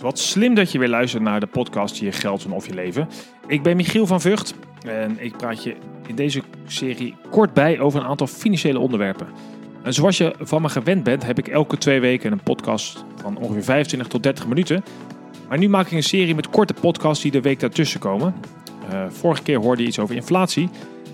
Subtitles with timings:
[0.00, 3.08] Wat slim dat je weer luistert naar de podcast Je Geld en Of Je Leven.
[3.46, 4.54] Ik ben Michiel van Vught
[4.86, 9.26] en ik praat je in deze serie kort bij over een aantal financiële onderwerpen.
[9.82, 13.36] En zoals je van me gewend bent, heb ik elke twee weken een podcast van
[13.36, 14.84] ongeveer 25 tot 30 minuten.
[15.48, 18.34] Maar nu maak ik een serie met korte podcasts die de week daartussen komen.
[18.92, 20.68] Uh, vorige keer hoorde je iets over inflatie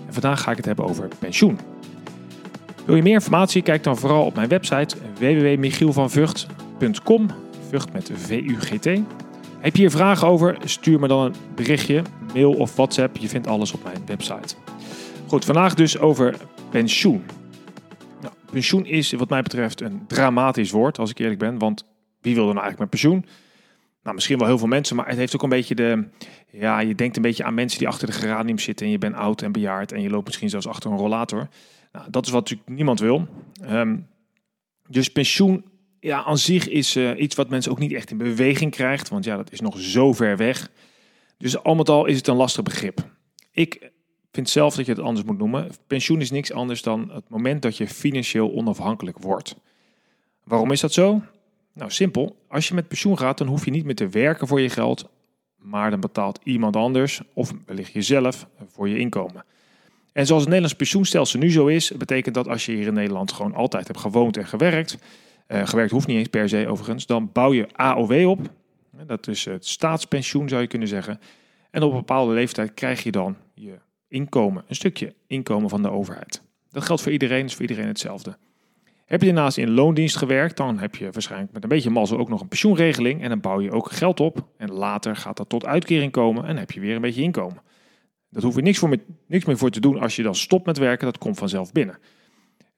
[0.07, 1.59] en vandaag ga ik het hebben over pensioen.
[2.85, 3.61] Wil je meer informatie?
[3.61, 8.85] Kijk dan vooral op mijn website www.michielvanvugt.com Vught met V-U-G-T.
[9.59, 10.57] Heb je hier vragen over?
[10.63, 12.01] Stuur me dan een berichtje,
[12.33, 13.17] mail of WhatsApp.
[13.17, 14.55] Je vindt alles op mijn website.
[15.27, 16.37] Goed, vandaag dus over
[16.69, 17.23] pensioen.
[18.21, 21.57] Nou, pensioen is wat mij betreft een dramatisch woord, als ik eerlijk ben.
[21.57, 21.85] Want
[22.21, 23.25] wie wil er nou eigenlijk met pensioen?
[24.03, 26.07] Nou, misschien wel heel veel mensen, maar het heeft ook een beetje de...
[26.51, 29.15] Ja, je denkt een beetje aan mensen die achter de geranium zitten en je bent
[29.15, 31.47] oud en bejaard en je loopt misschien zelfs achter een rollator.
[31.91, 33.27] Nou, dat is wat natuurlijk niemand wil.
[33.69, 34.07] Um,
[34.87, 35.65] dus pensioen
[36.05, 39.09] ja, aan zich is uh, iets wat mensen ook niet echt in beweging krijgt.
[39.09, 40.69] Want ja, dat is nog zo ver weg.
[41.37, 42.99] Dus al met al is het een lastig begrip.
[43.51, 43.91] Ik
[44.31, 45.69] vind zelf dat je het anders moet noemen.
[45.87, 49.55] Pensioen is niks anders dan het moment dat je financieel onafhankelijk wordt.
[50.43, 51.21] Waarom is dat zo?
[51.73, 52.35] Nou, simpel.
[52.47, 55.09] Als je met pensioen gaat, dan hoef je niet meer te werken voor je geld.
[55.55, 59.45] Maar dan betaalt iemand anders, of wellicht jezelf, voor je inkomen.
[60.11, 63.31] En zoals het Nederlands pensioenstelsel nu zo is, betekent dat als je hier in Nederland
[63.31, 64.97] gewoon altijd hebt gewoond en gewerkt,
[65.47, 67.05] uh, gewerkt hoeft niet eens per se overigens.
[67.05, 68.39] Dan bouw je AOW op.
[69.07, 71.19] Dat is het staatspensioen zou je kunnen zeggen.
[71.71, 75.89] En op een bepaalde leeftijd krijg je dan je inkomen, een stukje inkomen van de
[75.89, 76.41] overheid.
[76.69, 78.37] Dat geldt voor iedereen, is voor iedereen hetzelfde.
[79.05, 82.29] Heb je daarnaast in loondienst gewerkt, dan heb je waarschijnlijk met een beetje mazzel ook
[82.29, 83.21] nog een pensioenregeling.
[83.21, 84.47] En dan bouw je ook geld op.
[84.57, 87.61] En later gaat dat tot uitkering komen en heb je weer een beetje inkomen.
[88.29, 90.77] Dat hoef je niks, voor niks meer voor te doen als je dan stopt met
[90.77, 91.05] werken.
[91.05, 91.97] Dat komt vanzelf binnen.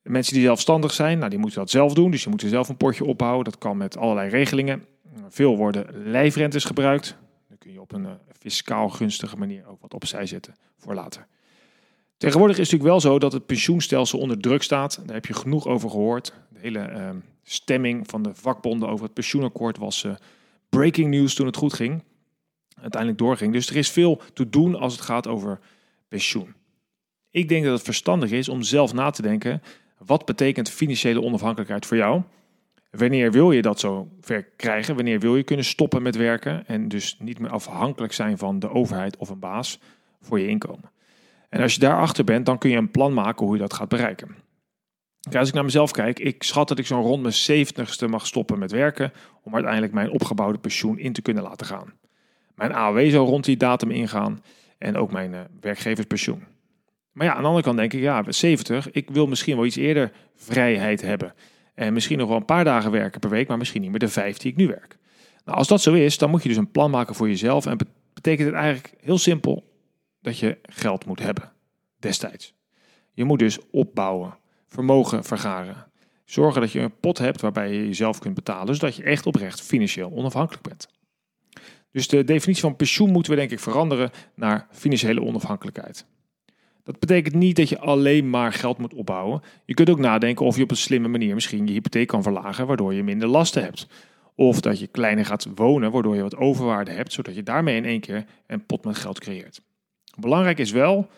[0.07, 2.11] Mensen die zelfstandig zijn, nou, die moeten dat zelf doen.
[2.11, 3.43] Dus je moet er zelf een potje ophouden.
[3.43, 4.85] Dat kan met allerlei regelingen.
[5.29, 7.17] Veel worden lijfrentes gebruikt.
[7.47, 11.27] Dan kun je op een uh, fiscaal gunstige manier ook wat opzij zetten voor later.
[12.17, 15.01] Tegenwoordig is het natuurlijk wel zo dat het pensioenstelsel onder druk staat.
[15.05, 16.33] Daar heb je genoeg over gehoord.
[16.49, 17.09] De hele uh,
[17.43, 20.15] stemming van de vakbonden over het pensioenakkoord was uh,
[20.69, 22.03] breaking news toen het goed ging.
[22.81, 23.53] Uiteindelijk doorging.
[23.53, 25.59] Dus er is veel te doen als het gaat over
[26.07, 26.53] pensioen.
[27.31, 29.61] Ik denk dat het verstandig is om zelf na te denken
[29.97, 32.21] wat betekent financiële onafhankelijkheid voor jou?
[32.91, 34.95] Wanneer wil je dat zo ver krijgen?
[34.95, 38.69] Wanneer wil je kunnen stoppen met werken en dus niet meer afhankelijk zijn van de
[38.69, 39.79] overheid of een baas
[40.21, 40.91] voor je inkomen?
[41.49, 43.89] En als je daarachter bent, dan kun je een plan maken hoe je dat gaat
[43.89, 44.35] bereiken.
[45.37, 48.59] als ik naar mezelf kijk, ik schat dat ik zo'n rond mijn 70ste mag stoppen
[48.59, 49.11] met werken
[49.43, 51.93] om uiteindelijk mijn opgebouwde pensioen in te kunnen laten gaan.
[52.55, 54.43] Mijn AOW zou rond die datum ingaan
[54.77, 56.43] en ook mijn uh, werkgeverspensioen.
[57.17, 59.75] Maar ja, aan de andere kant denk ik, ja, 70, ik wil misschien wel iets
[59.75, 61.33] eerder vrijheid hebben.
[61.75, 64.07] En misschien nog wel een paar dagen werken per week, maar misschien niet meer de
[64.07, 64.97] vijf die ik nu werk.
[65.45, 67.65] Nou, als dat zo is, dan moet je dus een plan maken voor jezelf.
[67.65, 67.77] En
[68.13, 69.73] betekent het eigenlijk heel simpel
[70.21, 71.51] dat je geld moet hebben,
[71.99, 72.53] destijds.
[73.13, 75.85] Je moet dus opbouwen, vermogen vergaren.
[76.25, 79.61] Zorgen dat je een pot hebt waarbij je jezelf kunt betalen, zodat je echt oprecht
[79.61, 80.87] financieel onafhankelijk bent.
[81.91, 86.05] Dus de definitie van pensioen moeten we denk ik veranderen naar financiële onafhankelijkheid.
[86.87, 89.41] Dat betekent niet dat je alleen maar geld moet opbouwen.
[89.65, 92.67] Je kunt ook nadenken of je op een slimme manier misschien je hypotheek kan verlagen,
[92.67, 93.87] waardoor je minder lasten hebt.
[94.35, 97.85] Of dat je kleiner gaat wonen, waardoor je wat overwaarde hebt, zodat je daarmee in
[97.85, 99.61] één keer een pot met geld creëert.
[100.19, 101.09] Belangrijk is wel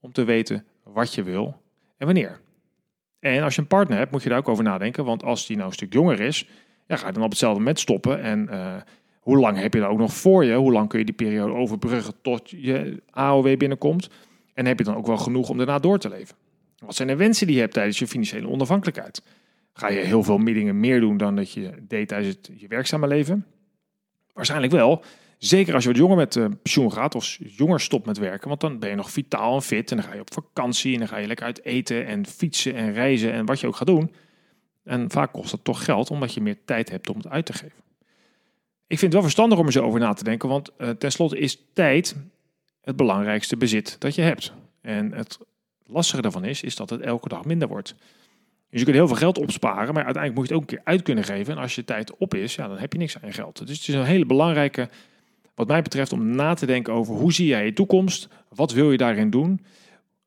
[0.00, 1.60] om te weten wat je wil
[1.98, 2.40] en wanneer.
[3.20, 5.04] En als je een partner hebt, moet je daar ook over nadenken.
[5.04, 6.48] Want als die nou een stuk jonger is,
[6.86, 8.22] ja, ga je dan op hetzelfde moment stoppen.
[8.22, 8.74] En uh,
[9.20, 10.54] hoe lang heb je dan ook nog voor je?
[10.54, 14.08] Hoe lang kun je die periode overbruggen tot je AOW binnenkomt?
[14.56, 16.36] En heb je dan ook wel genoeg om daarna door te leven?
[16.78, 19.22] Wat zijn de wensen die je hebt tijdens je financiële onafhankelijkheid?
[19.72, 23.06] Ga je heel veel dingen meer doen dan dat je deed tijdens het, je werkzame
[23.06, 23.46] leven?
[24.32, 25.04] Waarschijnlijk wel.
[25.38, 28.48] Zeker als je wat jonger met uh, pensioen gaat of jonger stopt met werken.
[28.48, 29.90] Want dan ben je nog vitaal en fit.
[29.90, 32.74] En dan ga je op vakantie en dan ga je lekker uit eten en fietsen
[32.74, 34.14] en reizen en wat je ook gaat doen.
[34.84, 37.52] En vaak kost dat toch geld omdat je meer tijd hebt om het uit te
[37.52, 37.84] geven.
[38.86, 40.48] Ik vind het wel verstandig om er zo over na te denken.
[40.48, 42.16] Want uh, tenslotte is tijd
[42.86, 44.52] het belangrijkste bezit dat je hebt.
[44.80, 45.38] En het
[45.86, 47.94] lastige daarvan is, is dat het elke dag minder wordt.
[48.70, 50.92] Dus je kunt heel veel geld opsparen, maar uiteindelijk moet je het ook een keer
[50.92, 51.54] uit kunnen geven.
[51.54, 53.66] En als je tijd op is, ja, dan heb je niks aan je geld.
[53.66, 54.88] Dus het is een hele belangrijke,
[55.54, 58.28] wat mij betreft, om na te denken over hoe zie jij je toekomst?
[58.48, 59.64] Wat wil je daarin doen?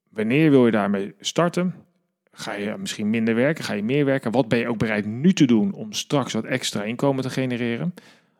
[0.10, 1.76] Wanneer wil je daarmee starten?
[2.32, 3.64] Ga je misschien minder werken?
[3.64, 4.32] Ga je meer werken?
[4.32, 7.94] Wat ben je ook bereid nu te doen om straks wat extra inkomen te genereren?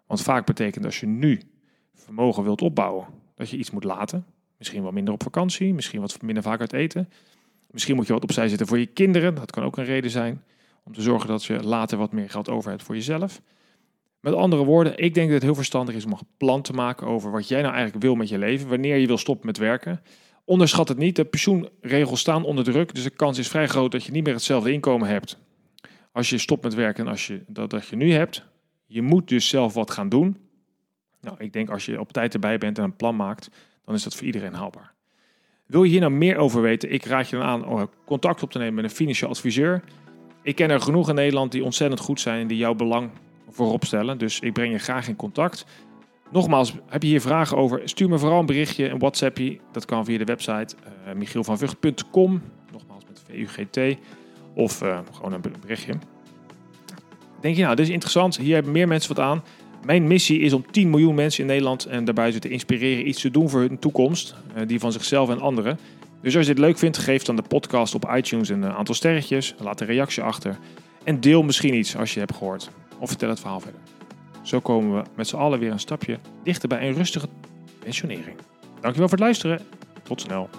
[0.08, 1.42] Want vaak betekent als je nu
[1.94, 3.06] vermogen wilt opbouwen,
[3.40, 4.26] dat je iets moet laten.
[4.58, 7.10] Misschien wel minder op vakantie, misschien wat minder vaak uit eten.
[7.72, 9.36] Misschien moet je wat opzij zetten voor je kinderen.
[9.36, 10.44] Dat kan ook een reden zijn
[10.84, 13.42] om te zorgen dat je later wat meer geld over hebt voor jezelf.
[14.20, 17.08] Met andere woorden, ik denk dat het heel verstandig is om een plan te maken
[17.08, 20.02] over wat jij nou eigenlijk wil met je leven, wanneer je wil stoppen met werken.
[20.46, 24.04] Onderschat het niet, de pensioenregels staan onder druk, dus de kans is vrij groot dat
[24.04, 25.38] je niet meer hetzelfde inkomen hebt
[26.12, 28.44] als je stopt met werken en als je, dat, dat je nu hebt.
[28.86, 30.38] Je moet dus zelf wat gaan doen.
[31.22, 33.50] Nou, ik denk als je op tijd erbij bent en een plan maakt,
[33.86, 34.94] dan is dat voor iedereen haalbaar.
[35.66, 36.92] Wil je hier nou meer over weten?
[36.92, 39.84] Ik raad je dan aan om contact op te nemen met een financieel adviseur.
[40.42, 43.10] Ik ken er genoeg in Nederland die ontzettend goed zijn en die jouw belang
[43.50, 44.18] voorop stellen.
[44.18, 45.66] Dus ik breng je graag in contact.
[46.32, 47.82] Nogmaals, heb je hier vragen over?
[47.84, 49.60] Stuur me vooral een berichtje, een WhatsAppje.
[49.72, 50.76] Dat kan via de website
[51.08, 52.42] uh, michielvanvugt.com.
[52.72, 53.98] Nogmaals met VUGT.
[54.54, 55.94] Of uh, gewoon een berichtje.
[57.42, 58.38] Denk je nou, dit is interessant.
[58.38, 59.44] Hier hebben meer mensen wat aan.
[59.86, 63.32] Mijn missie is om 10 miljoen mensen in Nederland en daarbij te inspireren iets te
[63.32, 64.36] doen voor hun toekomst.
[64.58, 65.80] Uh, die van zichzelf en anderen.
[66.22, 69.56] Dus als je dit leuk vindt, geef dan de podcast op iTunes een aantal sterretjes.
[69.60, 70.58] Laat een reactie achter.
[71.04, 72.70] En deel misschien iets als je hebt gehoord.
[73.00, 73.82] Of vertel het verhaal verder.
[74.42, 77.28] Zo komen we met z'n allen weer een stapje dichter bij een rustige
[77.80, 78.36] pensionering.
[78.82, 79.62] Dankjewel voor het luisteren.
[80.04, 80.50] Tot snel.